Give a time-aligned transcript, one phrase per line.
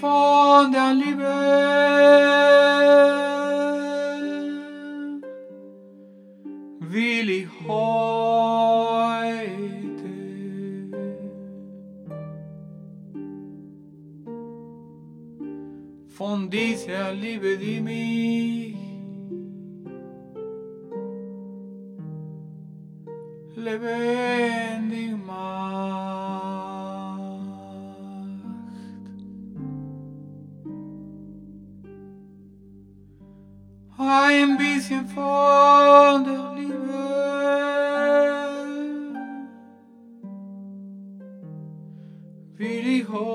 [0.00, 1.34] von der Liebe
[6.80, 7.98] will ich heute
[16.08, 18.76] von dieser Liebe, die mich
[23.56, 26.27] lebendig macht.
[34.00, 36.76] Ein bisschen von der Liebe
[42.54, 43.26] will ich heute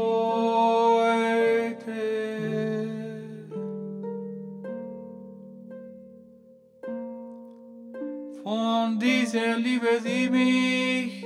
[8.41, 11.25] von dieser Liebe, die mich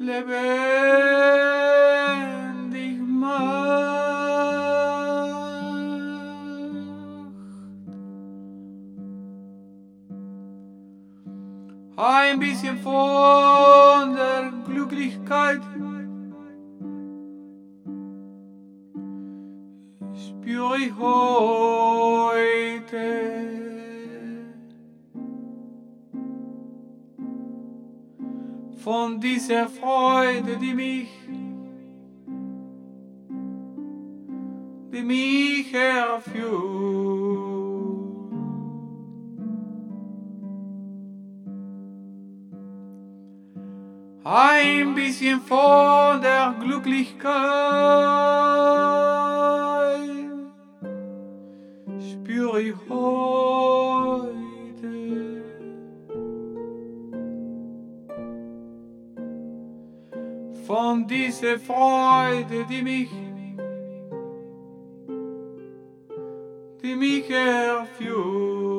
[0.00, 1.31] lebendig
[12.04, 15.60] Ein bisschen von der Glücklichkeit
[20.12, 21.92] spüre ich heute.
[28.78, 31.08] Von dieser Freude, die mich,
[34.92, 37.21] die mich erfüllt.
[44.24, 47.26] Ein bisschen von der Glücklichkeit
[51.98, 54.32] spüre ich heute.
[60.68, 63.10] Von dieser Freude, die mich,
[66.80, 68.71] die mich erfüllt.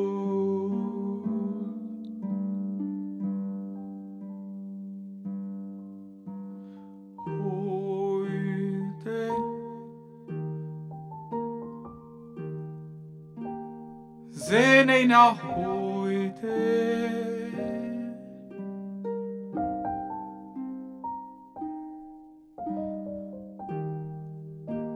[14.89, 16.73] Ich nach heute.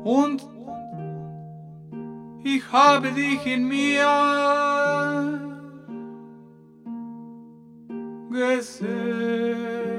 [0.03, 0.47] Und
[2.43, 4.07] ich habe dich in mir
[8.31, 9.96] gesehen.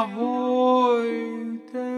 [0.00, 1.88] avoite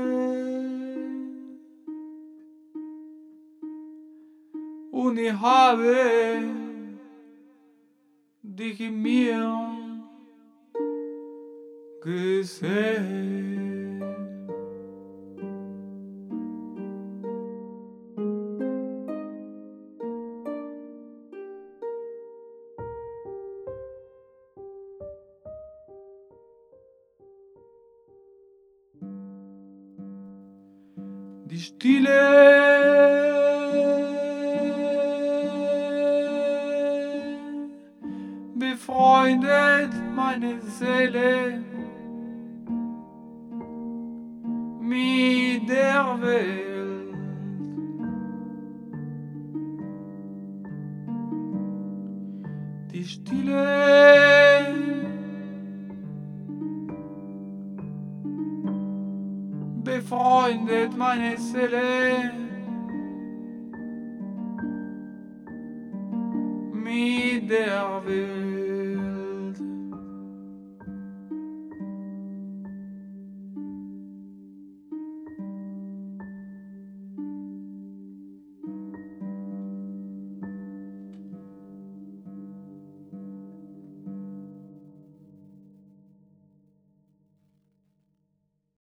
[4.93, 6.49] Unii have
[8.43, 9.45] dich mir
[12.03, 13.64] gesehen
[31.55, 32.21] Die Stille.
[38.57, 41.63] Befreundet meine Seele.
[44.81, 47.15] Mit der Welt.
[52.93, 54.44] Die Stille
[60.05, 62.33] befreundet meine Seele
[66.73, 68.54] mit der Welt.